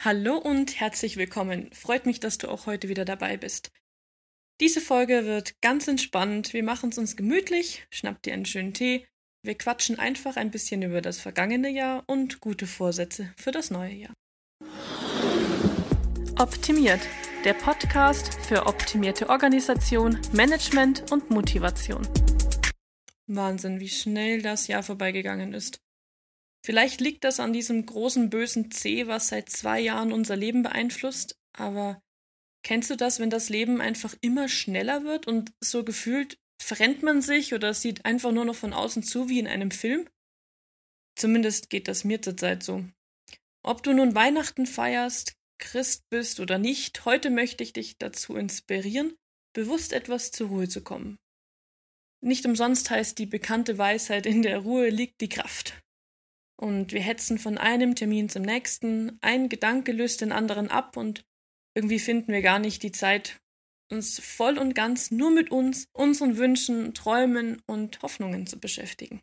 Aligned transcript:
Hallo 0.00 0.38
und 0.38 0.78
herzlich 0.78 1.16
willkommen. 1.16 1.70
Freut 1.72 2.06
mich, 2.06 2.20
dass 2.20 2.38
du 2.38 2.46
auch 2.46 2.66
heute 2.66 2.88
wieder 2.88 3.04
dabei 3.04 3.36
bist. 3.36 3.72
Diese 4.60 4.80
Folge 4.80 5.26
wird 5.26 5.60
ganz 5.60 5.88
entspannt. 5.88 6.52
Wir 6.52 6.62
machen 6.62 6.90
es 6.90 6.98
uns 6.98 7.16
gemütlich, 7.16 7.84
schnapp 7.90 8.22
dir 8.22 8.32
einen 8.32 8.44
schönen 8.44 8.72
Tee. 8.72 9.08
Wir 9.42 9.58
quatschen 9.58 9.98
einfach 9.98 10.36
ein 10.36 10.52
bisschen 10.52 10.82
über 10.82 11.00
das 11.00 11.18
vergangene 11.18 11.68
Jahr 11.68 12.04
und 12.06 12.38
gute 12.38 12.68
Vorsätze 12.68 13.34
für 13.36 13.50
das 13.50 13.72
neue 13.72 13.92
Jahr. 13.92 14.14
Optimiert, 16.38 17.00
der 17.44 17.54
Podcast 17.54 18.34
für 18.46 18.66
optimierte 18.66 19.28
Organisation, 19.28 20.20
Management 20.32 21.10
und 21.10 21.28
Motivation. 21.30 22.06
Wahnsinn, 23.26 23.80
wie 23.80 23.88
schnell 23.88 24.42
das 24.42 24.68
Jahr 24.68 24.84
vorbeigegangen 24.84 25.54
ist. 25.54 25.80
Vielleicht 26.68 27.00
liegt 27.00 27.24
das 27.24 27.40
an 27.40 27.54
diesem 27.54 27.86
großen 27.86 28.28
bösen 28.28 28.70
C, 28.70 29.06
was 29.06 29.28
seit 29.28 29.48
zwei 29.48 29.80
Jahren 29.80 30.12
unser 30.12 30.36
Leben 30.36 30.62
beeinflusst, 30.62 31.34
aber 31.56 32.02
kennst 32.62 32.90
du 32.90 32.94
das, 32.94 33.20
wenn 33.20 33.30
das 33.30 33.48
Leben 33.48 33.80
einfach 33.80 34.14
immer 34.20 34.50
schneller 34.50 35.02
wird 35.02 35.26
und 35.26 35.50
so 35.64 35.82
gefühlt 35.82 36.36
verrennt 36.62 37.02
man 37.02 37.22
sich 37.22 37.54
oder 37.54 37.72
sieht 37.72 38.04
einfach 38.04 38.32
nur 38.32 38.44
noch 38.44 38.54
von 38.54 38.74
außen 38.74 39.02
zu 39.02 39.30
wie 39.30 39.38
in 39.38 39.46
einem 39.46 39.70
Film? 39.70 40.10
Zumindest 41.16 41.70
geht 41.70 41.88
das 41.88 42.04
mir 42.04 42.20
zurzeit 42.20 42.62
so. 42.62 42.84
Ob 43.62 43.82
du 43.82 43.94
nun 43.94 44.14
Weihnachten 44.14 44.66
feierst, 44.66 45.32
Christ 45.58 46.02
bist 46.10 46.38
oder 46.38 46.58
nicht, 46.58 47.06
heute 47.06 47.30
möchte 47.30 47.64
ich 47.64 47.72
dich 47.72 47.96
dazu 47.96 48.36
inspirieren, 48.36 49.16
bewusst 49.54 49.94
etwas 49.94 50.32
zur 50.32 50.48
Ruhe 50.48 50.68
zu 50.68 50.82
kommen. 50.82 51.16
Nicht 52.20 52.44
umsonst 52.44 52.90
heißt 52.90 53.18
die 53.18 53.24
bekannte 53.24 53.78
Weisheit, 53.78 54.26
in 54.26 54.42
der 54.42 54.58
Ruhe 54.58 54.90
liegt 54.90 55.22
die 55.22 55.30
Kraft. 55.30 55.80
Und 56.60 56.92
wir 56.92 57.00
hetzen 57.00 57.38
von 57.38 57.56
einem 57.56 57.94
Termin 57.94 58.28
zum 58.28 58.42
nächsten, 58.42 59.18
ein 59.20 59.48
Gedanke 59.48 59.92
löst 59.92 60.20
den 60.20 60.32
anderen 60.32 60.70
ab 60.70 60.96
und 60.96 61.24
irgendwie 61.74 62.00
finden 62.00 62.32
wir 62.32 62.42
gar 62.42 62.58
nicht 62.58 62.82
die 62.82 62.90
Zeit, 62.90 63.40
uns 63.90 64.18
voll 64.18 64.58
und 64.58 64.74
ganz 64.74 65.10
nur 65.10 65.30
mit 65.30 65.50
uns, 65.50 65.88
unseren 65.92 66.36
Wünschen, 66.36 66.94
Träumen 66.94 67.62
und 67.66 68.02
Hoffnungen 68.02 68.46
zu 68.46 68.58
beschäftigen. 68.58 69.20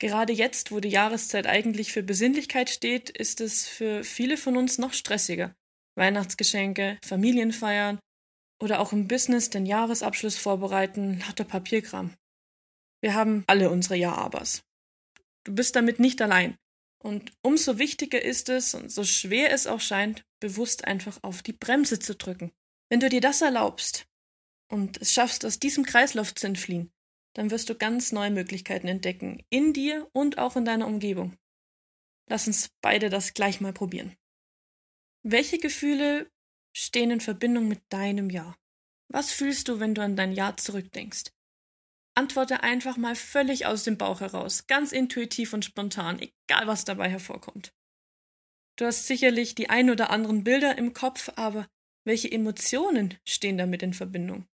Gerade 0.00 0.32
jetzt, 0.32 0.72
wo 0.72 0.80
die 0.80 0.88
Jahreszeit 0.88 1.46
eigentlich 1.46 1.92
für 1.92 2.02
Besinnlichkeit 2.02 2.68
steht, 2.68 3.08
ist 3.10 3.40
es 3.40 3.68
für 3.68 4.02
viele 4.02 4.36
von 4.36 4.56
uns 4.56 4.78
noch 4.78 4.92
stressiger. 4.92 5.54
Weihnachtsgeschenke, 5.96 6.98
Familienfeiern 7.04 8.00
oder 8.60 8.80
auch 8.80 8.92
im 8.92 9.06
Business 9.06 9.50
den 9.50 9.64
Jahresabschluss 9.64 10.36
vorbereiten, 10.36 11.20
lauter 11.20 11.44
Papierkram. 11.44 12.14
Wir 13.00 13.14
haben 13.14 13.44
alle 13.46 13.70
unsere 13.70 13.94
Ja-Abers. 13.94 14.62
Du 15.44 15.54
bist 15.54 15.76
damit 15.76 15.98
nicht 15.98 16.22
allein. 16.22 16.56
Und 17.02 17.32
umso 17.42 17.78
wichtiger 17.78 18.22
ist 18.22 18.48
es, 18.48 18.74
und 18.74 18.90
so 18.90 19.02
schwer 19.02 19.52
es 19.52 19.66
auch 19.66 19.80
scheint, 19.80 20.24
bewusst 20.40 20.84
einfach 20.84 21.18
auf 21.22 21.42
die 21.42 21.52
Bremse 21.52 21.98
zu 21.98 22.14
drücken. 22.14 22.52
Wenn 22.88 23.00
du 23.00 23.08
dir 23.08 23.20
das 23.20 23.42
erlaubst 23.42 24.06
und 24.70 25.00
es 25.00 25.12
schaffst, 25.12 25.44
aus 25.44 25.58
diesem 25.58 25.84
Kreislauf 25.84 26.34
zu 26.34 26.46
entfliehen, 26.46 26.92
dann 27.34 27.50
wirst 27.50 27.68
du 27.68 27.74
ganz 27.74 28.12
neue 28.12 28.30
Möglichkeiten 28.30 28.86
entdecken, 28.86 29.42
in 29.50 29.72
dir 29.72 30.08
und 30.12 30.38
auch 30.38 30.54
in 30.56 30.64
deiner 30.64 30.86
Umgebung. 30.86 31.36
Lass 32.28 32.46
uns 32.46 32.70
beide 32.80 33.10
das 33.10 33.34
gleich 33.34 33.60
mal 33.60 33.72
probieren. 33.72 34.16
Welche 35.24 35.58
Gefühle 35.58 36.30
stehen 36.76 37.10
in 37.10 37.20
Verbindung 37.20 37.68
mit 37.68 37.80
deinem 37.88 38.30
Ja? 38.30 38.56
Was 39.08 39.32
fühlst 39.32 39.68
du, 39.68 39.80
wenn 39.80 39.94
du 39.94 40.02
an 40.02 40.16
dein 40.16 40.32
Ja 40.32 40.56
zurückdenkst? 40.56 41.32
Antworte 42.14 42.62
einfach 42.62 42.96
mal 42.96 43.16
völlig 43.16 43.66
aus 43.66 43.84
dem 43.84 43.96
Bauch 43.96 44.20
heraus, 44.20 44.66
ganz 44.66 44.92
intuitiv 44.92 45.52
und 45.52 45.64
spontan, 45.64 46.20
egal 46.20 46.66
was 46.66 46.84
dabei 46.84 47.08
hervorkommt. 47.08 47.72
Du 48.76 48.86
hast 48.86 49.06
sicherlich 49.06 49.54
die 49.54 49.70
ein 49.70 49.90
oder 49.90 50.10
anderen 50.10 50.44
Bilder 50.44 50.76
im 50.76 50.92
Kopf, 50.92 51.30
aber 51.36 51.68
welche 52.04 52.30
Emotionen 52.30 53.18
stehen 53.24 53.58
damit 53.58 53.82
in 53.82 53.94
Verbindung? 53.94 54.46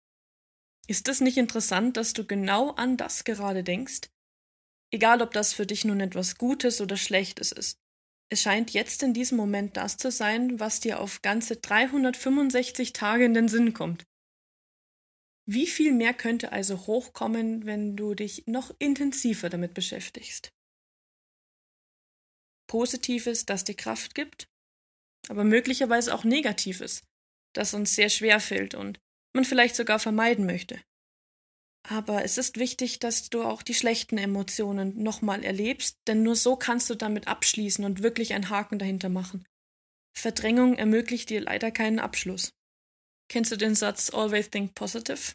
Ist 0.89 1.09
es 1.09 1.21
nicht 1.21 1.37
interessant, 1.37 1.97
dass 1.97 2.13
du 2.13 2.25
genau 2.25 2.70
an 2.70 2.97
das 2.97 3.25
gerade 3.25 3.63
denkst? 3.63 4.11
Egal, 4.92 5.20
ob 5.20 5.33
das 5.33 5.53
für 5.53 5.67
dich 5.67 5.85
nun 5.85 6.01
etwas 6.01 6.39
Gutes 6.39 6.80
oder 6.80 6.97
Schlechtes 6.97 7.53
ist. 7.53 7.80
Es 8.29 8.42
scheint 8.42 8.70
jetzt 8.70 9.03
in 9.03 9.14
diesem 9.14 9.36
Moment 9.36 9.77
das 9.77 9.97
zu 9.97 10.11
sein, 10.11 10.59
was 10.59 10.80
dir 10.80 11.01
auf 11.01 11.23
ganze 11.23 11.57
365 11.57 12.92
Tage 12.92 13.25
in 13.25 13.35
den 13.35 13.48
Sinn 13.48 13.73
kommt. 13.73 14.05
Wie 15.48 15.68
viel 15.68 15.92
mehr 15.92 16.12
könnte 16.12 16.51
also 16.51 16.86
hochkommen, 16.86 17.67
wenn 17.67 17.96
du 17.96 18.14
dich 18.14 18.45
noch 18.46 18.74
intensiver 18.80 19.48
damit 19.48 19.74
beschäftigst? 19.74 20.52
Positives, 22.68 23.46
das 23.46 23.62
dir 23.62 23.77
Kraft 23.77 24.17
gibt, 24.17 24.48
aber 25.29 25.45
möglicherweise 25.45 26.12
auch 26.14 26.24
Negatives, 26.24 27.05
das 27.55 27.74
uns 27.74 27.95
sehr 27.95 28.08
schwer 28.08 28.40
fällt 28.40 28.74
und 28.74 28.98
man 29.35 29.45
vielleicht 29.45 29.77
sogar 29.77 30.01
vermeiden 30.01 30.46
möchte. 30.46 30.80
Aber 31.89 32.24
es 32.24 32.36
ist 32.36 32.58
wichtig, 32.58 32.98
dass 32.98 33.30
du 33.30 33.45
auch 33.45 33.62
die 33.62 33.74
schlechten 33.74 34.18
Emotionen 34.18 35.01
nochmal 35.01 35.45
erlebst, 35.45 35.98
denn 36.08 36.24
nur 36.24 36.35
so 36.35 36.56
kannst 36.56 36.90
du 36.90 36.96
damit 36.96 37.29
abschließen 37.29 37.85
und 37.85 38.02
wirklich 38.02 38.35
einen 38.35 38.51
Haken 38.51 38.80
dahinter 38.80 39.08
machen. 39.08 39.46
Verdrängung 40.12 40.74
ermöglicht 40.74 41.30
dir 41.30 41.40
leider 41.40 41.70
keinen 41.70 42.01
Abschluss. 42.01 42.52
Kennst 43.29 43.53
du 43.53 43.57
den 43.57 43.75
Satz 43.75 44.11
Always 44.11 44.51
Think 44.51 44.75
Positive? 44.75 45.35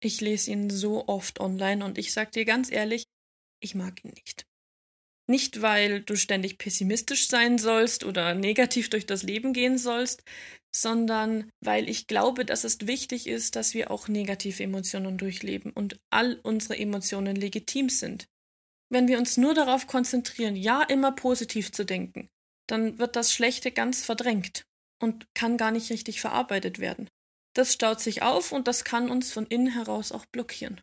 Ich 0.00 0.20
lese 0.20 0.50
ihn 0.50 0.70
so 0.70 1.08
oft 1.08 1.40
online 1.40 1.84
und 1.84 1.98
ich 1.98 2.12
sag 2.12 2.32
dir 2.32 2.44
ganz 2.44 2.70
ehrlich, 2.70 3.04
ich 3.60 3.74
mag 3.74 4.04
ihn 4.04 4.10
nicht. 4.10 4.46
Nicht, 5.26 5.62
weil 5.62 6.02
du 6.02 6.16
ständig 6.16 6.58
pessimistisch 6.58 7.28
sein 7.28 7.56
sollst 7.58 8.04
oder 8.04 8.34
negativ 8.34 8.90
durch 8.90 9.06
das 9.06 9.22
Leben 9.22 9.54
gehen 9.54 9.78
sollst, 9.78 10.22
sondern 10.74 11.50
weil 11.60 11.88
ich 11.88 12.06
glaube, 12.06 12.44
dass 12.44 12.64
es 12.64 12.86
wichtig 12.86 13.26
ist, 13.26 13.56
dass 13.56 13.72
wir 13.72 13.90
auch 13.90 14.08
negative 14.08 14.62
Emotionen 14.62 15.16
durchleben 15.16 15.72
und 15.72 15.98
all 16.10 16.38
unsere 16.42 16.76
Emotionen 16.76 17.36
legitim 17.36 17.88
sind. 17.88 18.26
Wenn 18.90 19.08
wir 19.08 19.18
uns 19.18 19.38
nur 19.38 19.54
darauf 19.54 19.86
konzentrieren, 19.86 20.56
ja 20.56 20.82
immer 20.82 21.12
positiv 21.12 21.72
zu 21.72 21.84
denken, 21.84 22.28
dann 22.68 22.98
wird 22.98 23.16
das 23.16 23.32
Schlechte 23.32 23.70
ganz 23.70 24.04
verdrängt 24.04 24.66
und 25.00 25.26
kann 25.34 25.56
gar 25.56 25.70
nicht 25.70 25.90
richtig 25.90 26.20
verarbeitet 26.20 26.80
werden. 26.80 27.08
Das 27.54 27.72
staut 27.72 28.00
sich 28.00 28.22
auf 28.22 28.52
und 28.52 28.68
das 28.68 28.84
kann 28.84 29.10
uns 29.10 29.32
von 29.32 29.46
innen 29.46 29.72
heraus 29.72 30.12
auch 30.12 30.26
blockieren. 30.26 30.80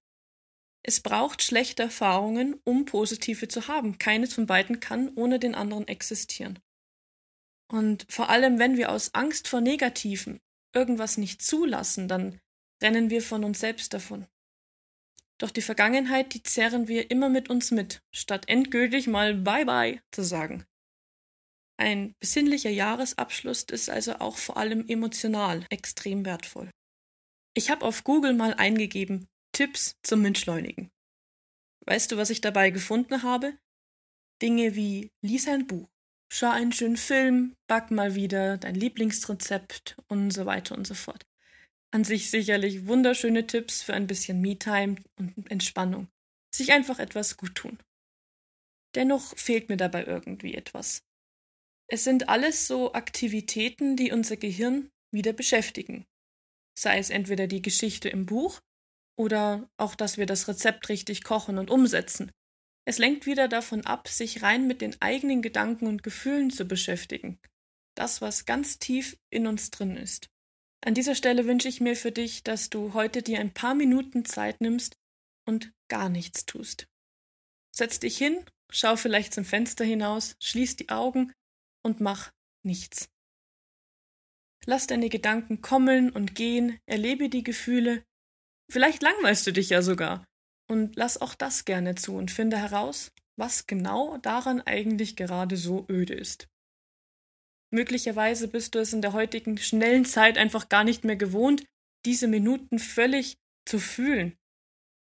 Es 0.83 1.01
braucht 1.01 1.43
schlechte 1.43 1.83
Erfahrungen, 1.83 2.59
um 2.63 2.85
positive 2.85 3.47
zu 3.47 3.67
haben. 3.67 3.99
Keines 3.99 4.33
von 4.33 4.47
beiden 4.47 4.79
kann 4.79 5.11
ohne 5.15 5.37
den 5.37 5.53
anderen 5.53 5.87
existieren. 5.87 6.59
Und 7.71 8.05
vor 8.09 8.29
allem, 8.29 8.57
wenn 8.57 8.77
wir 8.77 8.91
aus 8.91 9.13
Angst 9.13 9.47
vor 9.47 9.61
Negativen 9.61 10.39
irgendwas 10.73 11.17
nicht 11.17 11.41
zulassen, 11.41 12.07
dann 12.07 12.39
rennen 12.81 13.09
wir 13.09 13.21
von 13.21 13.43
uns 13.43 13.59
selbst 13.59 13.93
davon. 13.93 14.25
Doch 15.37 15.51
die 15.51 15.61
Vergangenheit, 15.61 16.33
die 16.33 16.43
zerren 16.43 16.87
wir 16.87 17.11
immer 17.11 17.29
mit 17.29 17.49
uns 17.49 17.71
mit, 17.71 18.01
statt 18.11 18.45
endgültig 18.47 19.07
mal 19.07 19.35
Bye 19.35 19.65
bye 19.65 20.01
zu 20.11 20.23
sagen. 20.23 20.65
Ein 21.81 22.13
besinnlicher 22.19 22.69
Jahresabschluss 22.69 23.63
ist 23.63 23.89
also 23.89 24.19
auch 24.19 24.37
vor 24.37 24.57
allem 24.57 24.87
emotional 24.87 25.65
extrem 25.71 26.25
wertvoll. 26.25 26.69
Ich 27.55 27.71
habe 27.71 27.87
auf 27.87 28.03
Google 28.03 28.33
mal 28.35 28.53
eingegeben 28.53 29.27
Tipps 29.51 29.95
zum 30.03 30.23
Entschleunigen. 30.23 30.91
Weißt 31.87 32.11
du, 32.11 32.17
was 32.17 32.29
ich 32.29 32.39
dabei 32.39 32.69
gefunden 32.69 33.23
habe? 33.23 33.57
Dinge 34.43 34.75
wie 34.75 35.09
lies 35.23 35.47
ein 35.47 35.65
Buch, 35.65 35.89
schau 36.31 36.51
einen 36.51 36.71
schönen 36.71 36.97
Film, 36.97 37.55
back 37.65 37.89
mal 37.89 38.13
wieder 38.13 38.59
dein 38.59 38.75
Lieblingsrezept 38.75 39.97
und 40.07 40.29
so 40.29 40.45
weiter 40.45 40.77
und 40.77 40.85
so 40.85 40.93
fort. 40.93 41.25
An 41.89 42.03
sich 42.03 42.29
sicherlich 42.29 42.85
wunderschöne 42.85 43.47
Tipps 43.47 43.81
für 43.81 43.95
ein 43.95 44.05
bisschen 44.05 44.39
Me-Time 44.39 44.97
und 45.15 45.49
Entspannung. 45.49 46.09
Sich 46.53 46.73
einfach 46.73 46.99
etwas 46.99 47.37
gut 47.37 47.55
tun. 47.55 47.79
Dennoch 48.93 49.35
fehlt 49.35 49.69
mir 49.69 49.77
dabei 49.77 50.05
irgendwie 50.05 50.53
etwas. 50.53 51.01
Es 51.91 52.05
sind 52.05 52.29
alles 52.29 52.67
so 52.67 52.93
Aktivitäten, 52.93 53.97
die 53.97 54.13
unser 54.13 54.37
Gehirn 54.37 54.89
wieder 55.13 55.33
beschäftigen. 55.33 56.05
Sei 56.73 56.97
es 56.97 57.09
entweder 57.09 57.47
die 57.47 57.61
Geschichte 57.61 58.07
im 58.07 58.25
Buch 58.25 58.61
oder 59.19 59.69
auch, 59.75 59.95
dass 59.95 60.17
wir 60.17 60.25
das 60.25 60.47
Rezept 60.47 60.87
richtig 60.87 61.25
kochen 61.25 61.57
und 61.57 61.69
umsetzen. 61.69 62.31
Es 62.85 62.97
lenkt 62.97 63.25
wieder 63.25 63.49
davon 63.49 63.85
ab, 63.85 64.07
sich 64.07 64.41
rein 64.41 64.67
mit 64.67 64.79
den 64.79 65.01
eigenen 65.01 65.41
Gedanken 65.41 65.85
und 65.85 66.01
Gefühlen 66.01 66.49
zu 66.49 66.63
beschäftigen. 66.63 67.39
Das, 67.97 68.21
was 68.21 68.45
ganz 68.45 68.79
tief 68.79 69.17
in 69.29 69.45
uns 69.45 69.69
drin 69.69 69.97
ist. 69.97 70.29
An 70.85 70.93
dieser 70.93 71.13
Stelle 71.13 71.45
wünsche 71.45 71.67
ich 71.67 71.81
mir 71.81 71.97
für 71.97 72.13
dich, 72.13 72.41
dass 72.41 72.69
du 72.69 72.93
heute 72.93 73.21
dir 73.21 73.41
ein 73.41 73.53
paar 73.53 73.75
Minuten 73.75 74.23
Zeit 74.23 74.61
nimmst 74.61 74.95
und 75.45 75.73
gar 75.89 76.07
nichts 76.07 76.45
tust. 76.45 76.87
Setz 77.75 77.99
dich 77.99 78.17
hin, 78.17 78.45
schau 78.71 78.95
vielleicht 78.95 79.33
zum 79.33 79.43
Fenster 79.43 79.83
hinaus, 79.83 80.37
schließ 80.39 80.77
die 80.77 80.87
Augen 80.87 81.33
und 81.83 81.99
mach 81.99 82.31
nichts. 82.63 83.09
Lass 84.65 84.87
deine 84.87 85.09
Gedanken 85.09 85.61
kommen 85.61 86.11
und 86.11 86.35
gehen, 86.35 86.79
erlebe 86.85 87.29
die 87.29 87.43
Gefühle. 87.43 88.03
Vielleicht 88.69 89.01
langweilst 89.01 89.45
du 89.47 89.51
dich 89.51 89.69
ja 89.69 89.81
sogar. 89.81 90.23
Und 90.69 90.95
lass 90.95 91.19
auch 91.19 91.35
das 91.35 91.65
gerne 91.65 91.95
zu 91.95 92.15
und 92.15 92.31
finde 92.31 92.57
heraus, 92.57 93.11
was 93.35 93.67
genau 93.67 94.17
daran 94.17 94.61
eigentlich 94.61 95.15
gerade 95.15 95.57
so 95.57 95.85
öde 95.89 96.13
ist. 96.13 96.47
Möglicherweise 97.73 98.47
bist 98.47 98.75
du 98.75 98.79
es 98.79 98.93
in 98.93 99.01
der 99.01 99.13
heutigen 99.13 99.57
schnellen 99.57 100.05
Zeit 100.05 100.37
einfach 100.37 100.69
gar 100.69 100.83
nicht 100.83 101.03
mehr 101.03 101.15
gewohnt, 101.15 101.65
diese 102.05 102.27
Minuten 102.27 102.79
völlig 102.79 103.37
zu 103.65 103.79
fühlen. 103.79 104.37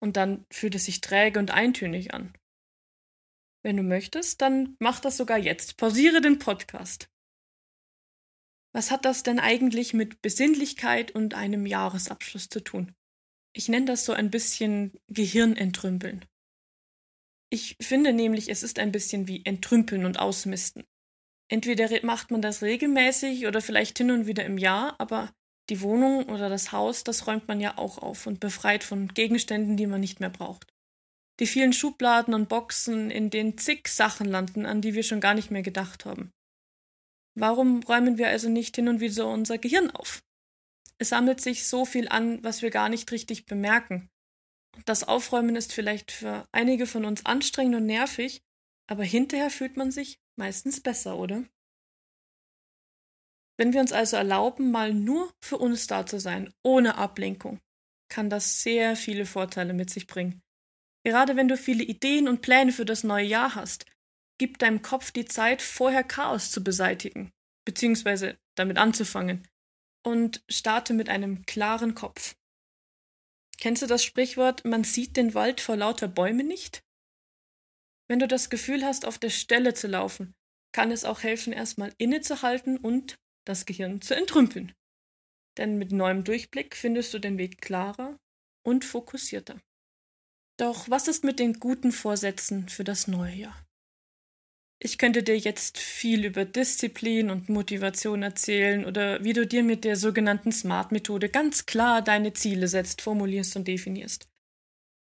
Und 0.01 0.17
dann 0.17 0.45
fühlt 0.53 0.75
es 0.75 0.85
sich 0.85 1.01
träge 1.01 1.39
und 1.39 1.51
eintönig 1.51 2.15
an. 2.15 2.37
Wenn 3.63 3.77
du 3.77 3.83
möchtest, 3.83 4.41
dann 4.41 4.77
mach 4.79 5.01
das 5.01 5.17
sogar 5.17 5.39
jetzt. 5.39 5.77
Pausiere 5.77 6.21
den 6.21 6.39
Podcast. 6.39 7.11
Was 8.73 8.91
hat 8.91 9.05
das 9.05 9.23
denn 9.23 9.41
eigentlich 9.41 9.95
mit 9.95 10.23
Besinnlichkeit 10.23 11.11
und 11.11 11.35
einem 11.35 11.67
Jahresabschluss 11.67 12.49
zu 12.49 12.61
tun? 12.61 12.95
Ich 13.53 13.69
nenne 13.69 13.87
das 13.87 14.05
so 14.05 14.13
ein 14.13 14.31
bisschen 14.31 14.93
Gehirnentrümpeln. 15.09 16.25
Ich 17.51 17.77
finde 17.81 18.13
nämlich, 18.13 18.51
es 18.51 18.63
ist 18.63 18.79
ein 18.79 18.93
bisschen 18.93 19.27
wie 19.27 19.45
Entrümpeln 19.45 20.05
und 20.05 20.19
Ausmisten. 20.19 20.85
Entweder 21.51 21.89
macht 22.05 22.31
man 22.31 22.43
das 22.43 22.63
regelmäßig 22.63 23.47
oder 23.47 23.63
vielleicht 23.63 23.97
hin 23.99 24.11
und 24.11 24.27
wieder 24.27 24.45
im 24.45 24.59
Jahr, 24.59 24.95
aber 25.01 25.33
die 25.71 25.81
Wohnung 25.81 26.27
oder 26.27 26.51
das 26.51 26.73
Haus, 26.73 27.05
das 27.05 27.27
räumt 27.27 27.49
man 27.49 27.61
ja 27.61 27.79
auch 27.79 27.99
auf 27.99 28.27
und 28.27 28.39
befreit 28.39 28.85
von 28.85 29.09
Gegenständen, 29.09 29.77
die 29.77 29.87
man 29.87 30.01
nicht 30.01 30.21
mehr 30.21 30.31
braucht. 30.31 30.67
Die 31.41 31.47
vielen 31.47 31.73
Schubladen 31.73 32.35
und 32.35 32.49
Boxen, 32.49 33.11
in 33.11 33.31
denen 33.31 33.59
zig 33.59 33.89
Sachen 33.89 34.27
landen, 34.27 34.67
an 34.67 34.81
die 34.81 34.95
wir 34.95 35.03
schon 35.03 35.21
gar 35.21 35.35
nicht 35.35 35.51
mehr 35.51 35.63
gedacht 35.63 36.05
haben. 36.05 36.33
Warum 37.35 37.83
räumen 37.85 38.19
wir 38.19 38.29
also 38.29 38.49
nicht 38.49 38.75
hin 38.75 38.89
und 38.89 39.01
wieder 39.01 39.29
unser 39.29 39.59
Gehirn 39.59 39.91
auf? 39.91 40.21
Es 40.99 41.11
sammelt 41.11 41.41
sich 41.41 41.69
so 41.69 41.85
viel 41.85 42.09
an, 42.09 42.43
was 42.43 42.63
wir 42.63 42.71
gar 42.71 42.89
nicht 42.89 43.13
richtig 43.13 43.47
bemerken. 43.47 44.09
Das 44.85 45.07
Aufräumen 45.07 45.55
ist 45.55 45.73
vielleicht 45.73 46.11
für 46.11 46.45
einige 46.51 46.87
von 46.87 47.05
uns 47.05 47.25
anstrengend 47.25 47.77
und 47.77 47.87
nervig, 47.87 48.43
aber 48.89 49.05
hinterher 49.05 49.51
fühlt 49.51 49.77
man 49.77 49.93
sich 49.93 50.19
meistens 50.37 50.81
besser, 50.81 51.17
oder? 51.17 51.45
Wenn 53.57 53.73
wir 53.73 53.81
uns 53.81 53.93
also 53.93 54.17
erlauben, 54.17 54.71
mal 54.71 54.95
nur 54.95 55.33
für 55.41 55.59
uns 55.59 55.87
da 55.87 56.07
zu 56.07 56.19
sein, 56.19 56.53
ohne 56.65 56.97
Ablenkung, 56.97 57.61
kann 58.09 58.31
das 58.31 58.63
sehr 58.63 58.97
viele 58.97 59.27
Vorteile 59.27 59.75
mit 59.75 59.91
sich 59.91 60.07
bringen. 60.07 60.41
Gerade 61.05 61.37
wenn 61.37 61.49
du 61.49 61.57
viele 61.57 61.85
Ideen 61.85 62.29
und 62.29 62.43
Pläne 62.43 62.73
für 62.73 62.85
das 62.85 63.05
neue 63.05 63.25
Jahr 63.25 63.55
hast, 63.55 63.87
gib 64.39 64.59
deinem 64.59 64.83
Kopf 64.83 65.11
die 65.11 65.25
Zeit, 65.25 65.63
vorher 65.63 66.05
Chaos 66.05 66.51
zu 66.51 66.63
beseitigen, 66.63 67.33
beziehungsweise 67.65 68.39
damit 68.57 68.79
anzufangen, 68.79 69.47
und 70.05 70.43
starte 70.49 70.95
mit 70.95 71.09
einem 71.09 71.45
klaren 71.45 71.95
Kopf. 71.95 72.35
Kennst 73.61 73.83
du 73.83 73.87
das 73.87 74.05
Sprichwort, 74.05 74.65
man 74.65 74.85
sieht 74.85 75.17
den 75.17 75.35
Wald 75.35 75.61
vor 75.61 75.77
lauter 75.77 76.09
Bäume 76.09 76.45
nicht? 76.45 76.85
Wenn 78.09 78.21
du 78.21 78.29
das 78.29 78.51
Gefühl 78.51 78.85
hast, 78.85 79.05
auf 79.05 79.19
der 79.19 79.31
Stelle 79.31 79.75
zu 79.75 79.89
laufen, 79.89 80.35
kann 80.73 80.91
es 80.91 81.05
auch 81.05 81.23
helfen, 81.23 81.53
erstmal 81.53 81.93
innezuhalten 81.99 82.79
und 82.79 83.17
das 83.45 83.67
Gehirn 83.67 84.01
zu 84.01 84.15
entrümpeln. 84.15 84.73
Denn 85.59 85.77
mit 85.77 85.93
neuem 85.93 86.25
Durchblick 86.25 86.77
findest 86.77 87.13
du 87.13 87.19
den 87.19 87.37
Weg 87.37 87.61
klarer 87.61 88.17
und 88.65 88.85
fokussierter. 88.85 89.61
Doch 90.59 90.91
was 90.91 91.07
ist 91.07 91.23
mit 91.23 91.39
den 91.39 91.55
guten 91.55 91.93
Vorsätzen 91.93 92.69
für 92.69 92.83
das 92.83 93.07
neue 93.07 93.35
Jahr? 93.35 93.65
Ich 94.81 94.99
könnte 94.99 95.23
dir 95.23 95.39
jetzt 95.39 95.79
viel 95.79 96.25
über 96.25 96.45
Disziplin 96.45 97.31
und 97.31 97.49
Motivation 97.49 98.23
erzählen 98.23 98.85
oder 98.85 99.23
wie 99.25 99.33
du 99.33 99.47
dir 99.47 99.63
mit 99.63 99.85
der 99.85 99.97
sogenannten 99.97 100.53
SMART-Methode 100.53 101.29
ganz 101.29 101.67
klar 101.67 102.03
deine 102.03 102.33
Ziele 102.33 102.69
setzt, 102.69 103.03
formulierst 103.03 103.57
und 103.57 103.67
definierst. 103.67 104.29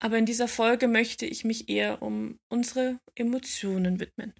Aber 0.00 0.18
in 0.18 0.26
dieser 0.26 0.48
Folge 0.48 0.88
möchte 0.88 1.26
ich 1.26 1.44
mich 1.44 1.68
eher 1.68 2.02
um 2.02 2.38
unsere 2.48 3.00
Emotionen 3.14 3.98
widmen. 3.98 4.34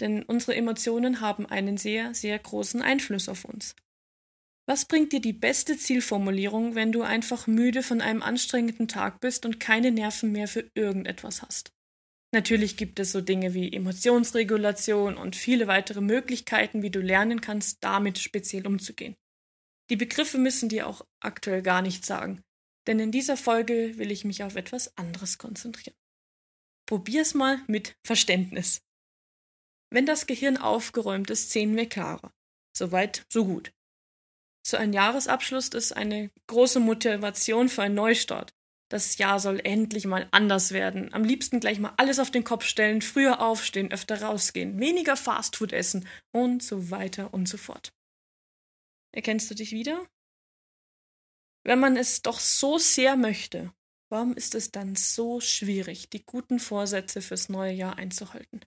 Denn 0.00 0.22
unsere 0.22 0.54
Emotionen 0.54 1.20
haben 1.20 1.46
einen 1.46 1.76
sehr, 1.76 2.14
sehr 2.14 2.38
großen 2.38 2.82
Einfluss 2.82 3.28
auf 3.28 3.44
uns. 3.44 3.74
Was 4.68 4.84
bringt 4.84 5.12
dir 5.12 5.20
die 5.20 5.32
beste 5.32 5.76
Zielformulierung, 5.78 6.74
wenn 6.74 6.90
du 6.90 7.02
einfach 7.02 7.46
müde 7.46 7.84
von 7.84 8.00
einem 8.00 8.22
anstrengenden 8.22 8.88
Tag 8.88 9.20
bist 9.20 9.46
und 9.46 9.60
keine 9.60 9.92
Nerven 9.92 10.32
mehr 10.32 10.48
für 10.48 10.68
irgendetwas 10.74 11.42
hast? 11.42 11.72
Natürlich 12.32 12.76
gibt 12.76 12.98
es 12.98 13.12
so 13.12 13.20
Dinge 13.20 13.54
wie 13.54 13.72
Emotionsregulation 13.72 15.16
und 15.16 15.36
viele 15.36 15.68
weitere 15.68 16.00
Möglichkeiten, 16.00 16.82
wie 16.82 16.90
du 16.90 17.00
lernen 17.00 17.40
kannst, 17.40 17.84
damit 17.84 18.18
speziell 18.18 18.66
umzugehen. 18.66 19.16
Die 19.88 19.96
Begriffe 19.96 20.36
müssen 20.36 20.68
dir 20.68 20.88
auch 20.88 21.06
aktuell 21.20 21.62
gar 21.62 21.80
nichts 21.80 22.08
sagen, 22.08 22.42
denn 22.88 22.98
in 22.98 23.12
dieser 23.12 23.36
Folge 23.36 23.96
will 23.98 24.10
ich 24.10 24.24
mich 24.24 24.42
auf 24.42 24.56
etwas 24.56 24.98
anderes 24.98 25.38
konzentrieren. 25.38 25.96
Probier's 26.86 27.34
mal 27.34 27.60
mit 27.68 27.96
Verständnis. 28.04 28.82
Wenn 29.90 30.06
das 30.06 30.26
Gehirn 30.26 30.56
aufgeräumt 30.56 31.30
ist, 31.30 31.50
sehen 31.50 31.76
wir 31.76 31.88
klarer. 31.88 32.32
Soweit, 32.76 33.24
so 33.28 33.44
gut. 33.44 33.72
So 34.66 34.76
ein 34.76 34.92
Jahresabschluss 34.92 35.68
ist 35.68 35.92
eine 35.92 36.28
große 36.48 36.80
Motivation 36.80 37.68
für 37.68 37.84
einen 37.84 37.94
Neustart. 37.94 38.52
Das 38.90 39.16
Jahr 39.16 39.38
soll 39.38 39.60
endlich 39.62 40.06
mal 40.06 40.26
anders 40.32 40.72
werden. 40.72 41.14
Am 41.14 41.22
liebsten 41.22 41.60
gleich 41.60 41.78
mal 41.78 41.94
alles 41.98 42.18
auf 42.18 42.32
den 42.32 42.42
Kopf 42.42 42.64
stellen, 42.64 43.00
früher 43.00 43.40
aufstehen, 43.40 43.92
öfter 43.92 44.22
rausgehen, 44.22 44.80
weniger 44.80 45.16
Fastfood 45.16 45.72
essen 45.72 46.08
und 46.32 46.64
so 46.64 46.90
weiter 46.90 47.32
und 47.32 47.48
so 47.48 47.58
fort. 47.58 47.92
Erkennst 49.14 49.48
du 49.48 49.54
dich 49.54 49.70
wieder? 49.70 50.04
Wenn 51.62 51.78
man 51.78 51.96
es 51.96 52.22
doch 52.22 52.40
so 52.40 52.76
sehr 52.76 53.14
möchte, 53.14 53.72
warum 54.08 54.34
ist 54.34 54.56
es 54.56 54.72
dann 54.72 54.96
so 54.96 55.38
schwierig, 55.40 56.10
die 56.10 56.24
guten 56.24 56.58
Vorsätze 56.58 57.22
fürs 57.22 57.48
neue 57.48 57.72
Jahr 57.72 57.98
einzuhalten? 57.98 58.62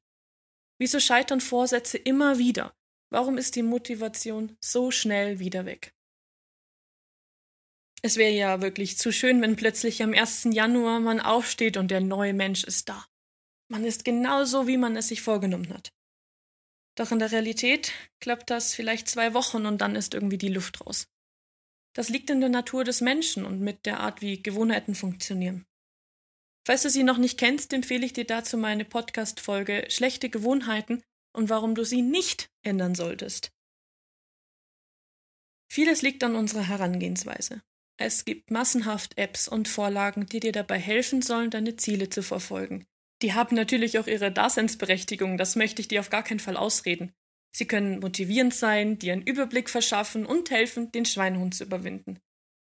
Wieso 0.77 1.01
scheitern 1.01 1.41
Vorsätze 1.41 1.97
immer 1.97 2.37
wieder? 2.37 2.73
Warum 3.09 3.37
ist 3.37 3.55
die 3.55 3.63
Motivation 3.63 4.55
so 4.59 4.91
schnell 4.91 5.39
wieder 5.39 5.65
weg? 5.65 5.95
Es 8.01 8.15
wäre 8.15 8.31
ja 8.31 8.61
wirklich 8.61 8.97
zu 8.97 9.11
schön, 9.11 9.41
wenn 9.41 9.55
plötzlich 9.55 10.01
am 10.03 10.13
1. 10.13 10.49
Januar 10.51 10.99
man 10.99 11.19
aufsteht 11.19 11.75
und 11.75 11.91
der 11.91 12.01
neue 12.01 12.33
Mensch 12.33 12.63
ist 12.63 12.87
da. 12.87 13.05
Man 13.67 13.83
ist 13.83 14.05
genauso, 14.05 14.67
wie 14.67 14.77
man 14.77 14.95
es 14.95 15.09
sich 15.09 15.21
vorgenommen 15.21 15.73
hat. 15.73 15.91
Doch 16.95 17.11
in 17.11 17.19
der 17.19 17.31
Realität 17.31 17.91
klappt 18.19 18.49
das 18.49 18.73
vielleicht 18.73 19.07
zwei 19.07 19.33
Wochen 19.33 19.65
und 19.65 19.79
dann 19.79 19.95
ist 19.95 20.13
irgendwie 20.13 20.37
die 20.37 20.49
Luft 20.49 20.85
raus. 20.85 21.07
Das 21.93 22.09
liegt 22.09 22.29
in 22.29 22.39
der 22.39 22.49
Natur 22.49 22.83
des 22.83 23.01
Menschen 23.01 23.45
und 23.45 23.59
mit 23.59 23.85
der 23.85 23.99
Art, 23.99 24.21
wie 24.21 24.41
Gewohnheiten 24.41 24.95
funktionieren. 24.95 25.65
Falls 26.65 26.83
du 26.83 26.89
sie 26.89 27.03
noch 27.03 27.17
nicht 27.17 27.39
kennst, 27.39 27.73
empfehle 27.73 28.05
ich 28.05 28.13
dir 28.13 28.25
dazu 28.25 28.57
meine 28.57 28.85
Podcast-Folge 28.85 29.87
Schlechte 29.89 30.29
Gewohnheiten 30.29 31.03
und 31.33 31.49
warum 31.49 31.75
du 31.75 31.83
sie 31.83 32.01
nicht 32.01 32.49
ändern 32.61 32.95
solltest. 32.95 33.51
Vieles 35.71 36.01
liegt 36.01 36.23
an 36.23 36.35
unserer 36.35 36.67
Herangehensweise. 36.67 37.61
Es 37.97 38.25
gibt 38.25 38.49
massenhaft 38.49 39.17
Apps 39.17 39.47
und 39.47 39.67
Vorlagen, 39.67 40.25
die 40.25 40.39
dir 40.39 40.51
dabei 40.51 40.79
helfen 40.79 41.21
sollen, 41.21 41.49
deine 41.49 41.75
Ziele 41.75 42.09
zu 42.09 42.23
verfolgen. 42.23 42.85
Die 43.21 43.33
haben 43.33 43.55
natürlich 43.55 43.99
auch 43.99 44.07
ihre 44.07 44.31
Daseinsberechtigung, 44.31 45.37
das 45.37 45.55
möchte 45.55 45.81
ich 45.81 45.89
dir 45.89 45.99
auf 45.99 46.09
gar 46.09 46.23
keinen 46.23 46.39
Fall 46.39 46.55
ausreden. 46.55 47.11
Sie 47.51 47.67
können 47.67 47.99
motivierend 47.99 48.53
sein, 48.53 48.99
dir 48.99 49.13
einen 49.13 49.23
Überblick 49.23 49.69
verschaffen 49.69 50.25
und 50.25 50.49
helfen, 50.49 50.91
den 50.91 51.05
Schweinehund 51.05 51.55
zu 51.55 51.65
überwinden. 51.65 52.19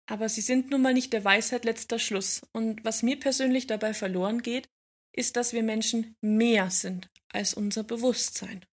Aber 0.06 0.28
sie 0.28 0.40
sind 0.40 0.70
nun 0.70 0.82
mal 0.82 0.94
nicht 0.94 1.12
der 1.12 1.24
Weisheit 1.24 1.64
letzter 1.64 1.98
Schluss, 1.98 2.42
und 2.52 2.84
was 2.84 3.02
mir 3.02 3.18
persönlich 3.18 3.66
dabei 3.66 3.94
verloren 3.94 4.42
geht, 4.42 4.68
ist, 5.14 5.36
dass 5.36 5.52
wir 5.52 5.62
Menschen 5.62 6.16
mehr 6.20 6.70
sind 6.70 7.10
als 7.28 7.54
unser 7.54 7.84
Bewusstsein. 7.84 8.64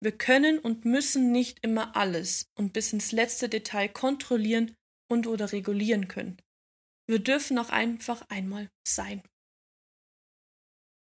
Wir 0.00 0.12
können 0.12 0.58
und 0.58 0.84
müssen 0.84 1.32
nicht 1.32 1.58
immer 1.64 1.96
alles 1.96 2.50
und 2.54 2.72
bis 2.72 2.92
ins 2.92 3.12
letzte 3.12 3.48
Detail 3.48 3.88
kontrollieren 3.88 4.76
und 5.10 5.26
oder 5.26 5.52
regulieren 5.52 6.08
können. 6.08 6.40
Wir 7.08 7.18
dürfen 7.18 7.58
auch 7.58 7.70
einfach 7.70 8.22
einmal 8.28 8.70
sein. 8.86 9.22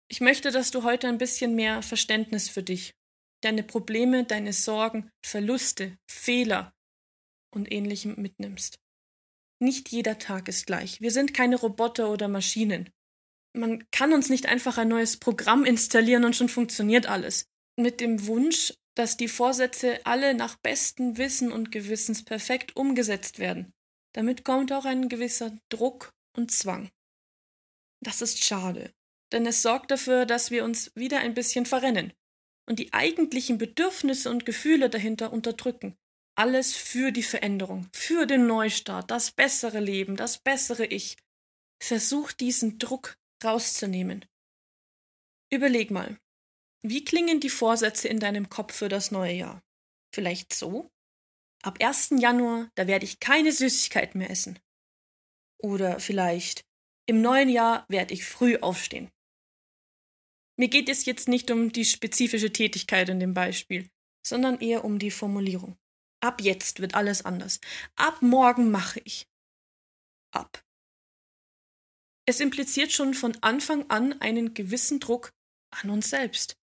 Ich 0.08 0.22
möchte, 0.22 0.52
dass 0.52 0.70
du 0.70 0.84
heute 0.84 1.08
ein 1.08 1.18
bisschen 1.18 1.56
mehr 1.56 1.82
Verständnis 1.82 2.48
für 2.48 2.62
dich, 2.62 2.94
deine 3.42 3.64
Probleme, 3.64 4.24
deine 4.24 4.54
Sorgen, 4.54 5.10
Verluste, 5.26 5.98
Fehler 6.10 6.74
und 7.54 7.72
ähnlichem 7.72 8.22
mitnimmst. 8.22 8.78
Nicht 9.60 9.90
jeder 9.90 10.20
Tag 10.20 10.48
ist 10.48 10.68
gleich. 10.68 11.02
Wir 11.02 11.12
sind 11.12 11.34
keine 11.34 11.56
Roboter 11.56 12.12
oder 12.12 12.28
Maschinen. 12.28 12.92
Man 13.56 13.90
kann 13.92 14.14
uns 14.14 14.30
nicht 14.30 14.48
einfach 14.48 14.78
ein 14.78 14.90
neues 14.90 15.18
Programm 15.18 15.64
installieren 15.64 16.26
und 16.26 16.36
schon 16.36 16.50
funktioniert 16.50 17.08
alles. 17.08 17.48
Mit 17.78 18.02
dem 18.02 18.28
Wunsch, 18.28 18.74
dass 18.96 19.18
die 19.18 19.28
Vorsätze 19.28 20.06
alle 20.06 20.34
nach 20.34 20.56
bestem 20.58 21.18
Wissen 21.18 21.52
und 21.52 21.72
Gewissens 21.72 22.24
perfekt 22.24 22.76
umgesetzt 22.76 23.40
werden. 23.40 23.74
Damit 24.14 24.44
kommt 24.44 24.72
auch 24.72 24.86
ein 24.86 25.10
gewisser 25.10 25.58
Druck 25.70 26.14
und 26.36 26.52
Zwang. 26.52 26.90
Das 28.02 28.22
ist 28.22 28.44
schade, 28.44 28.94
denn 29.32 29.46
es 29.46 29.62
sorgt 29.62 29.92
dafür, 29.92 30.26
dass 30.26 30.52
wir 30.52 30.64
uns 30.64 30.92
wieder 30.96 31.20
ein 31.20 31.34
bisschen 31.34 31.66
verrennen 31.66 32.14
und 32.68 32.80
die 32.80 32.94
eigentlichen 32.94 33.58
Bedürfnisse 33.58 34.30
und 34.30 34.46
Gefühle 34.46 34.90
dahinter 34.90 35.34
unterdrücken. 35.34 35.96
Alles 36.38 36.76
für 36.76 37.12
die 37.12 37.24
Veränderung, 37.24 37.88
für 37.94 38.26
den 38.26 38.48
Neustart, 38.48 39.10
das 39.12 39.32
bessere 39.32 39.80
Leben, 39.80 40.18
das 40.18 40.38
bessere 40.38 40.86
Ich. 40.86 41.18
Versuch 41.82 42.32
diesen 42.34 42.80
Druck 42.80 43.18
rauszunehmen. 43.44 44.26
Überleg 45.52 45.92
mal, 45.92 46.20
wie 46.82 47.04
klingen 47.04 47.40
die 47.40 47.50
Vorsätze 47.50 48.08
in 48.08 48.20
deinem 48.20 48.50
Kopf 48.50 48.76
für 48.76 48.90
das 48.90 49.12
neue 49.12 49.34
Jahr? 49.34 49.64
Vielleicht 50.14 50.54
so? 50.54 50.92
Ab 51.64 51.80
1. 51.82 52.12
Januar, 52.20 52.70
da 52.76 52.88
werde 52.88 53.06
ich 53.06 53.20
keine 53.20 53.52
Süßigkeiten 53.52 54.20
mehr 54.20 54.30
essen. 54.30 54.60
Oder 55.58 56.00
vielleicht, 56.00 56.64
im 57.08 57.22
neuen 57.22 57.50
Jahr 57.50 57.86
werde 57.90 58.14
ich 58.14 58.26
früh 58.26 58.58
aufstehen. 58.58 59.10
Mir 60.58 60.70
geht 60.70 60.90
es 60.90 61.06
jetzt 61.06 61.28
nicht 61.28 61.52
um 61.52 61.72
die 61.72 61.86
spezifische 61.86 62.52
Tätigkeit 62.52 63.10
in 63.10 63.20
dem 63.20 63.34
Beispiel, 63.34 63.90
sondern 64.26 64.60
eher 64.60 64.86
um 64.86 65.00
die 65.00 65.12
Formulierung. 65.12 65.78
Ab 66.22 66.42
jetzt 66.42 66.80
wird 66.80 66.96
alles 66.96 67.26
anders. 67.26 67.60
Ab 67.96 68.22
morgen 68.22 68.72
mache 68.72 69.02
ich. 69.04 69.28
Ab. 70.32 70.65
Es 72.26 72.40
impliziert 72.40 72.92
schon 72.92 73.14
von 73.14 73.38
Anfang 73.42 73.90
an 73.90 74.20
einen 74.22 74.54
gewissen 74.54 75.00
Druck 75.00 75.32
an 75.72 75.90
uns 75.90 76.10
selbst. 76.10 76.56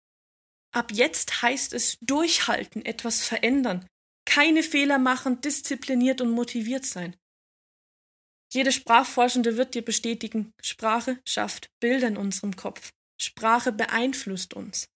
Ab 0.75 0.91
jetzt 0.93 1.43
heißt 1.43 1.73
es 1.73 1.99
durchhalten, 2.01 2.85
etwas 2.85 3.25
verändern, 3.25 3.87
keine 4.25 4.63
Fehler 4.63 4.99
machen, 4.99 5.41
diszipliniert 5.41 6.21
und 6.21 6.31
motiviert 6.31 6.85
sein. 6.85 7.17
Jede 8.53 8.73
Sprachforschende 8.73 9.57
wird 9.57 9.75
dir 9.75 9.85
bestätigen, 9.85 10.53
Sprache 10.61 11.21
schafft 11.27 11.71
Bilder 11.81 12.09
in 12.09 12.17
unserem 12.17 12.57
Kopf. 12.57 12.93
Sprache 13.21 13.73
beeinflusst 13.73 14.55
uns. 14.55 14.89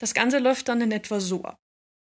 Das 0.00 0.14
Ganze 0.14 0.38
läuft 0.38 0.68
dann 0.68 0.80
in 0.80 0.92
etwa 0.92 1.20
so 1.20 1.44
ab. 1.44 1.58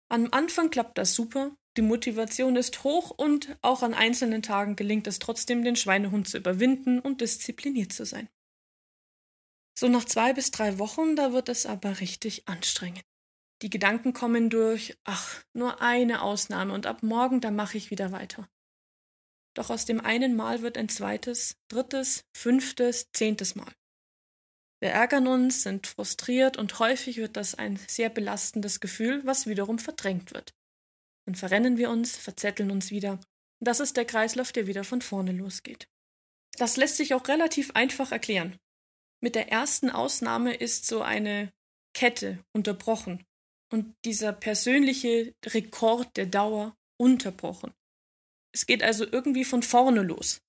Am 0.09 0.29
Anfang 0.33 0.71
klappt 0.71 0.99
das 0.99 1.15
super, 1.15 1.57
die 1.77 1.83
Motivation 1.83 2.57
ist 2.57 2.83
hoch 2.83 3.11
und 3.11 3.57
auch 3.63 3.83
an 3.83 3.95
einzelnen 3.95 4.43
Tagen 4.43 4.77
gelingt 4.77 5.07
es 5.07 5.19
trotzdem, 5.19 5.63
den 5.63 5.77
Schweinehund 5.77 6.29
zu 6.29 6.39
überwinden 6.39 6.99
und 6.99 7.21
diszipliniert 7.21 7.93
zu 7.93 8.05
sein. 8.05 8.29
So 9.79 9.89
nach 9.89 10.05
zwei 10.05 10.33
bis 10.33 10.51
drei 10.51 10.79
Wochen, 10.79 11.17
da 11.17 11.33
wird 11.33 11.49
es 11.49 11.67
aber 11.67 12.01
richtig 12.01 12.49
anstrengend. 12.49 13.05
Die 13.63 13.71
Gedanken 13.71 14.13
kommen 14.13 14.51
durch, 14.51 14.99
ach, 15.05 15.43
nur 15.53 15.81
eine 15.81 16.23
Ausnahme 16.23 16.73
und 16.73 16.87
ab 16.87 17.03
morgen, 17.03 17.41
da 17.41 17.51
mache 17.51 17.79
ich 17.79 17.91
wieder 17.91 18.11
weiter. 18.11 18.49
Doch 19.55 19.71
aus 19.71 19.85
dem 19.85 20.01
einen 20.01 20.35
Mal 20.35 20.63
wird 20.63 20.77
ein 20.77 20.89
zweites, 20.89 21.57
drittes, 21.69 22.25
fünftes, 22.35 23.11
zehntes 23.13 23.55
Mal. 23.55 23.73
Wir 24.81 24.91
ärgern 24.91 25.27
uns, 25.27 25.63
sind 25.63 25.87
frustriert 25.87 26.57
und 26.57 26.79
häufig 26.79 27.19
wird 27.19 27.37
das 27.37 27.55
ein 27.55 27.79
sehr 27.87 28.09
belastendes 28.09 28.81
Gefühl, 28.81 29.25
was 29.27 29.47
wiederum 29.47 29.79
verdrängt 29.79 30.33
wird. 30.33 30.55
Dann 31.31 31.37
verrennen 31.37 31.79
wir 31.79 31.91
uns, 31.91 32.17
verzetteln 32.17 32.73
uns 32.73 32.91
wieder. 32.91 33.21
Das 33.61 33.79
ist 33.79 33.97
der 33.97 34.05
Kreislauf, 34.05 34.51
der 34.51 34.67
wieder 34.67 34.83
von 34.83 35.01
vorne 35.01 35.31
losgeht. 35.31 35.87
Das 36.59 36.77
lässt 36.77 36.97
sich 36.97 37.15
auch 37.15 37.29
relativ 37.29 37.71
einfach 37.77 38.11
erklären. 38.11 38.59
Mit 39.23 39.37
der 39.37 39.49
ersten 39.53 39.91
Ausnahme 39.91 40.53
ist 40.53 40.89
so 40.89 41.03
eine 41.03 41.53
Kette 41.95 42.43
unterbrochen 42.53 43.25
und 43.73 43.95
dieser 44.05 44.33
persönliche 44.33 45.33
Rekord 45.47 46.17
der 46.17 46.27
Dauer 46.27 46.75
unterbrochen. 46.99 47.73
Es 48.53 48.67
geht 48.67 48.83
also 48.83 49.07
irgendwie 49.07 49.45
von 49.45 49.63
vorne 49.63 50.03
los. 50.03 50.41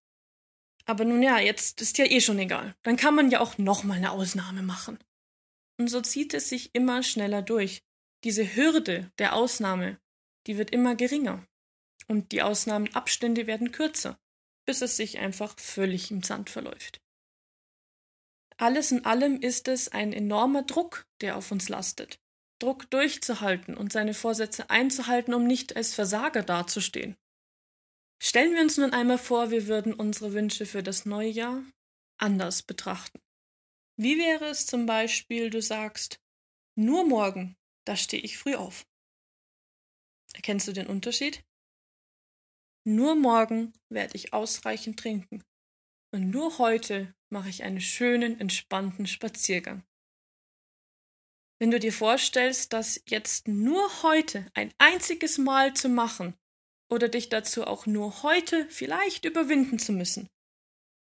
Aber 0.86 1.06
nun 1.06 1.22
ja, 1.22 1.38
jetzt 1.38 1.80
ist 1.80 2.00
ja 2.00 2.06
eh 2.06 2.22
schon 2.22 2.40
egal. 2.40 2.74
Dann 2.82 2.98
kann 2.98 3.14
man 3.14 3.30
ja 3.30 3.40
auch 3.40 3.60
nochmal 3.60 3.98
eine 3.98 4.14
Ausnahme 4.14 4.64
machen. 4.64 4.98
Und 5.80 5.90
so 5.90 6.02
zieht 6.02 6.34
es 6.34 6.50
sich 6.50 6.74
immer 6.74 7.04
schneller 7.04 7.44
durch. 7.44 7.84
Diese 8.24 8.56
Hürde 8.56 9.12
der 9.20 9.36
Ausnahme, 9.36 10.01
die 10.48 10.58
wird 10.58 10.72
immer 10.72 10.96
geringer. 10.96 11.46
Und 12.08 12.32
die 12.32 12.42
Ausnahmenabstände 12.42 13.48
werden 13.48 13.72
kürzer, 13.72 14.20
bis 14.66 14.82
es 14.82 14.98
sich 14.98 15.20
einfach 15.20 15.58
völlig 15.60 16.12
im 16.12 16.24
Sand 16.24 16.50
verläuft. 16.50 17.00
Alles 18.58 18.92
in 18.92 19.06
allem 19.06 19.42
ist 19.42 19.68
es 19.68 19.90
ein 19.90 20.14
enormer 20.14 20.64
Druck, 20.64 21.08
der 21.22 21.36
auf 21.38 21.52
uns 21.52 21.70
lastet. 21.70 22.20
Druck 22.60 22.90
durchzuhalten 22.92 23.76
und 23.76 23.92
seine 23.92 24.14
Vorsätze 24.14 24.70
einzuhalten, 24.70 25.34
um 25.34 25.48
nicht 25.48 25.76
als 25.76 25.96
Versager 25.96 26.44
dazustehen. 26.44 27.16
Stellen 28.22 28.54
wir 28.54 28.62
uns 28.62 28.78
nun 28.78 28.94
einmal 28.94 29.18
vor, 29.18 29.50
wir 29.50 29.66
würden 29.66 29.96
unsere 29.96 30.34
Wünsche 30.34 30.68
für 30.68 30.84
das 30.84 31.08
neue 31.08 31.30
Jahr 31.30 31.64
anders 32.20 32.62
betrachten. 32.62 33.20
Wie 33.98 34.20
wäre 34.20 34.46
es 34.46 34.68
zum 34.68 34.86
Beispiel, 34.86 35.50
du 35.50 35.60
sagst, 35.60 36.20
nur 36.76 37.04
morgen, 37.04 37.58
da 37.86 37.96
stehe 37.96 38.22
ich 38.22 38.38
früh 38.38 38.54
auf. 38.54 38.86
Erkennst 40.34 40.68
du 40.68 40.74
den 40.74 40.88
Unterschied? 40.88 41.44
Nur 42.84 43.16
morgen 43.16 43.74
werde 43.90 44.16
ich 44.16 44.34
ausreichend 44.34 45.00
trinken. 45.00 45.44
Und 46.14 46.30
nur 46.30 46.58
heute 46.58 47.14
mache 47.30 47.50
ich 47.50 47.64
einen 47.64 47.82
schönen, 47.82 48.40
entspannten 48.40 49.08
Spaziergang. 49.08 49.84
Wenn 51.60 51.72
du 51.72 51.80
dir 51.80 51.94
vorstellst, 51.94 52.74
das 52.74 53.02
jetzt 53.08 53.48
nur 53.48 54.02
heute 54.02 54.50
ein 54.56 54.74
einziges 54.80 55.38
Mal 55.38 55.76
zu 55.76 55.90
machen 55.90 56.36
oder 56.92 57.08
dich 57.08 57.30
dazu 57.30 57.66
auch 57.66 57.86
nur 57.86 58.24
heute 58.24 58.68
vielleicht 58.70 59.26
überwinden 59.26 59.78
zu 59.78 59.94
müssen, 59.94 60.28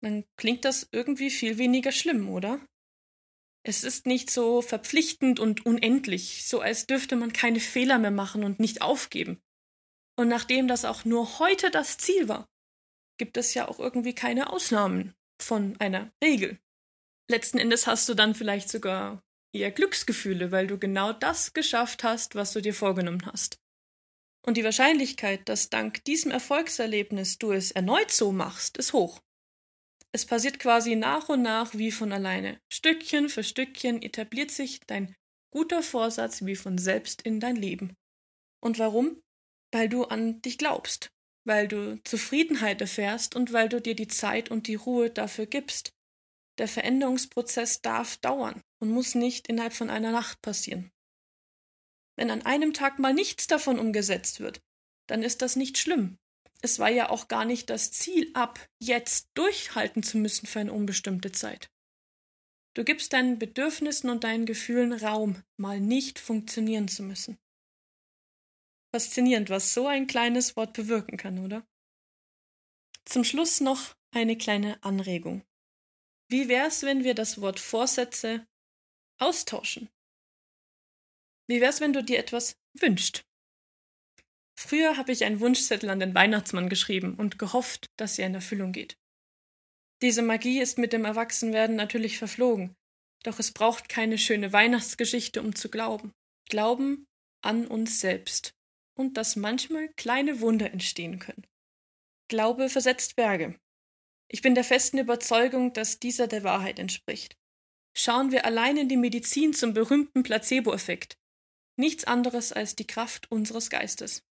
dann 0.02 0.24
klingt 0.36 0.64
das 0.64 0.88
irgendwie 0.92 1.30
viel 1.30 1.58
weniger 1.58 1.92
schlimm, 1.92 2.30
oder? 2.30 2.66
Es 3.66 3.82
ist 3.82 4.06
nicht 4.06 4.30
so 4.30 4.62
verpflichtend 4.62 5.40
und 5.40 5.66
unendlich, 5.66 6.46
so 6.46 6.60
als 6.60 6.86
dürfte 6.86 7.16
man 7.16 7.32
keine 7.32 7.58
Fehler 7.58 7.98
mehr 7.98 8.12
machen 8.12 8.44
und 8.44 8.60
nicht 8.60 8.80
aufgeben. 8.80 9.42
Und 10.16 10.28
nachdem 10.28 10.68
das 10.68 10.84
auch 10.84 11.04
nur 11.04 11.40
heute 11.40 11.72
das 11.72 11.98
Ziel 11.98 12.28
war, 12.28 12.48
gibt 13.18 13.36
es 13.36 13.54
ja 13.54 13.66
auch 13.66 13.80
irgendwie 13.80 14.14
keine 14.14 14.52
Ausnahmen 14.52 15.14
von 15.42 15.74
einer 15.80 16.12
Regel. 16.22 16.60
Letzten 17.28 17.58
Endes 17.58 17.88
hast 17.88 18.08
du 18.08 18.14
dann 18.14 18.36
vielleicht 18.36 18.68
sogar 18.68 19.20
eher 19.52 19.72
Glücksgefühle, 19.72 20.52
weil 20.52 20.68
du 20.68 20.78
genau 20.78 21.12
das 21.12 21.52
geschafft 21.52 22.04
hast, 22.04 22.36
was 22.36 22.52
du 22.52 22.62
dir 22.62 22.74
vorgenommen 22.74 23.26
hast. 23.26 23.58
Und 24.46 24.56
die 24.56 24.64
Wahrscheinlichkeit, 24.64 25.48
dass 25.48 25.70
dank 25.70 26.04
diesem 26.04 26.30
Erfolgserlebnis 26.30 27.38
du 27.38 27.50
es 27.50 27.72
erneut 27.72 28.12
so 28.12 28.30
machst, 28.30 28.76
ist 28.76 28.92
hoch. 28.92 29.20
Es 30.16 30.24
passiert 30.24 30.58
quasi 30.58 30.96
nach 30.96 31.28
und 31.28 31.42
nach 31.42 31.74
wie 31.74 31.92
von 31.92 32.10
alleine. 32.10 32.58
Stückchen 32.72 33.28
für 33.28 33.44
Stückchen 33.44 34.00
etabliert 34.00 34.50
sich 34.50 34.80
dein 34.86 35.14
guter 35.50 35.82
Vorsatz 35.82 36.42
wie 36.46 36.56
von 36.56 36.78
selbst 36.78 37.20
in 37.20 37.38
dein 37.38 37.54
Leben. 37.54 37.94
Und 38.62 38.78
warum? 38.78 39.20
Weil 39.72 39.90
du 39.90 40.04
an 40.04 40.40
dich 40.40 40.56
glaubst, 40.56 41.10
weil 41.44 41.68
du 41.68 42.02
Zufriedenheit 42.04 42.80
erfährst 42.80 43.36
und 43.36 43.52
weil 43.52 43.68
du 43.68 43.78
dir 43.78 43.94
die 43.94 44.08
Zeit 44.08 44.50
und 44.50 44.68
die 44.68 44.76
Ruhe 44.76 45.10
dafür 45.10 45.44
gibst. 45.44 45.92
Der 46.56 46.66
Veränderungsprozess 46.66 47.82
darf 47.82 48.16
dauern 48.16 48.62
und 48.80 48.88
muss 48.88 49.14
nicht 49.14 49.48
innerhalb 49.48 49.74
von 49.74 49.90
einer 49.90 50.12
Nacht 50.12 50.40
passieren. 50.40 50.90
Wenn 52.16 52.30
an 52.30 52.40
einem 52.40 52.72
Tag 52.72 52.98
mal 52.98 53.12
nichts 53.12 53.48
davon 53.48 53.78
umgesetzt 53.78 54.40
wird, 54.40 54.62
dann 55.08 55.22
ist 55.22 55.42
das 55.42 55.56
nicht 55.56 55.76
schlimm. 55.76 56.16
Es 56.62 56.78
war 56.78 56.90
ja 56.90 57.10
auch 57.10 57.28
gar 57.28 57.44
nicht 57.44 57.70
das 57.70 57.92
Ziel, 57.92 58.30
ab 58.34 58.58
jetzt 58.78 59.28
durchhalten 59.34 60.02
zu 60.02 60.18
müssen 60.18 60.46
für 60.46 60.60
eine 60.60 60.72
unbestimmte 60.72 61.32
Zeit. 61.32 61.70
Du 62.74 62.84
gibst 62.84 63.12
deinen 63.12 63.38
Bedürfnissen 63.38 64.10
und 64.10 64.24
deinen 64.24 64.46
Gefühlen 64.46 64.92
Raum, 64.92 65.42
mal 65.56 65.80
nicht 65.80 66.18
funktionieren 66.18 66.88
zu 66.88 67.02
müssen. 67.02 67.38
Faszinierend, 68.94 69.50
was 69.50 69.74
so 69.74 69.86
ein 69.86 70.06
kleines 70.06 70.56
Wort 70.56 70.72
bewirken 70.72 71.16
kann, 71.16 71.38
oder? 71.38 71.66
Zum 73.04 73.24
Schluss 73.24 73.60
noch 73.60 73.94
eine 74.10 74.36
kleine 74.36 74.82
Anregung. 74.82 75.42
Wie 76.28 76.48
wär's, 76.48 76.82
wenn 76.82 77.04
wir 77.04 77.14
das 77.14 77.40
Wort 77.40 77.60
Vorsätze 77.60 78.46
austauschen? 79.18 79.88
Wie 81.46 81.60
wär's, 81.60 81.80
wenn 81.80 81.92
du 81.92 82.02
dir 82.02 82.18
etwas 82.18 82.58
wünscht? 82.74 83.25
Früher 84.58 84.96
habe 84.96 85.12
ich 85.12 85.24
einen 85.24 85.40
Wunschzettel 85.40 85.90
an 85.90 86.00
den 86.00 86.14
Weihnachtsmann 86.14 86.68
geschrieben 86.68 87.14
und 87.14 87.38
gehofft, 87.38 87.86
dass 87.96 88.18
er 88.18 88.26
in 88.26 88.34
Erfüllung 88.34 88.72
geht. 88.72 88.96
Diese 90.02 90.22
Magie 90.22 90.60
ist 90.60 90.78
mit 90.78 90.92
dem 90.92 91.04
Erwachsenwerden 91.04 91.76
natürlich 91.76 92.18
verflogen, 92.18 92.74
doch 93.22 93.38
es 93.38 93.52
braucht 93.52 93.88
keine 93.88 94.18
schöne 94.18 94.52
Weihnachtsgeschichte, 94.52 95.40
um 95.40 95.54
zu 95.54 95.68
glauben. 95.68 96.12
Glauben 96.48 97.06
an 97.42 97.66
uns 97.66 98.00
selbst 98.00 98.52
und 98.96 99.16
dass 99.16 99.36
manchmal 99.36 99.88
kleine 99.96 100.40
Wunder 100.40 100.70
entstehen 100.72 101.18
können. 101.18 101.46
Glaube 102.28 102.68
versetzt 102.68 103.16
Berge. 103.16 103.58
Ich 104.28 104.42
bin 104.42 104.54
der 104.54 104.64
festen 104.64 104.98
Überzeugung, 104.98 105.72
dass 105.72 106.00
dieser 106.00 106.26
der 106.26 106.42
Wahrheit 106.42 106.78
entspricht. 106.78 107.36
Schauen 107.96 108.32
wir 108.32 108.44
allein 108.44 108.76
in 108.76 108.88
die 108.88 108.96
Medizin 108.96 109.54
zum 109.54 109.72
berühmten 109.72 110.22
Placebo-Effekt. 110.22 111.16
Nichts 111.78 112.04
anderes 112.04 112.52
als 112.52 112.74
die 112.74 112.86
Kraft 112.86 113.30
unseres 113.30 113.70
Geistes. 113.70 114.22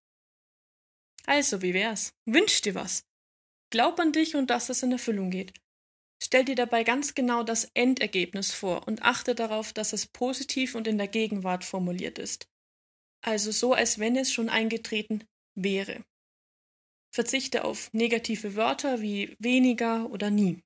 Also, 1.26 1.62
wie 1.62 1.74
wär's? 1.74 2.14
Wünsch 2.26 2.62
dir 2.62 2.76
was. 2.76 3.06
Glaub 3.72 4.00
an 4.00 4.12
dich 4.12 4.36
und 4.36 4.50
dass 4.50 4.70
es 4.70 4.84
in 4.84 4.92
Erfüllung 4.92 5.32
geht. 5.32 5.54
Stell 6.22 6.46
dir 6.46 6.56
dabei 6.56 6.84
ganz 6.84 7.14
genau 7.14 7.44
das 7.44 7.70
Endergebnis 7.74 8.52
vor 8.52 8.88
und 8.88 9.02
achte 9.04 9.36
darauf, 9.36 9.74
dass 9.74 9.94
es 9.94 10.06
positiv 10.06 10.76
und 10.76 10.88
in 10.88 10.98
der 10.98 11.08
Gegenwart 11.08 11.64
formuliert 11.64 12.20
ist 12.20 12.48
also 13.26 13.52
so, 13.52 13.74
als 13.74 13.98
wenn 14.00 14.16
es 14.16 14.32
schon 14.32 14.50
eingetreten 14.50 15.24
wäre. 15.56 16.06
Verzichte 17.12 17.64
auf 17.64 17.92
negative 17.94 18.56
Wörter 18.56 19.02
wie 19.02 19.36
weniger 19.40 20.10
oder 20.12 20.30
nie. 20.30 20.64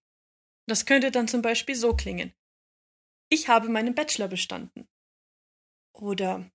Das 0.68 0.86
könnte 0.86 1.12
dann 1.12 1.28
zum 1.28 1.42
Beispiel 1.42 1.75
so 1.75 1.96
klingen. 1.96 2.34
Ich 3.30 3.48
habe 3.48 3.70
meinen 3.70 3.96
Bachelor 3.96 4.28
bestanden. 4.28 4.88
Oder 5.94 6.51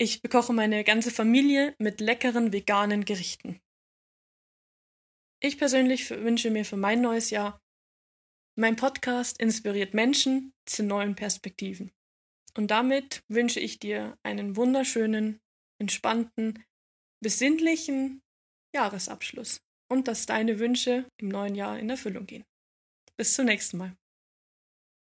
Ich 0.00 0.22
bekoche 0.22 0.52
meine 0.52 0.84
ganze 0.84 1.10
Familie 1.10 1.74
mit 1.78 2.00
leckeren 2.00 2.52
veganen 2.52 3.04
Gerichten. 3.04 3.60
Ich 5.40 5.58
persönlich 5.58 6.08
wünsche 6.10 6.50
mir 6.50 6.64
für 6.64 6.76
mein 6.76 7.00
neues 7.00 7.30
Jahr, 7.30 7.60
mein 8.56 8.76
Podcast 8.76 9.40
inspiriert 9.40 9.94
Menschen 9.94 10.52
zu 10.66 10.84
neuen 10.84 11.16
Perspektiven. 11.16 11.90
Und 12.56 12.70
damit 12.70 13.24
wünsche 13.28 13.58
ich 13.58 13.80
dir 13.80 14.16
einen 14.22 14.56
wunderschönen, 14.56 15.40
entspannten, 15.80 16.64
besinnlichen 17.20 18.22
Jahresabschluss 18.74 19.60
und 19.90 20.06
dass 20.06 20.26
deine 20.26 20.60
Wünsche 20.60 21.08
im 21.20 21.28
neuen 21.28 21.56
Jahr 21.56 21.76
in 21.78 21.90
Erfüllung 21.90 22.26
gehen. 22.26 22.44
Bis 23.16 23.34
zum 23.34 23.46
nächsten 23.46 23.78
Mal. 23.78 23.96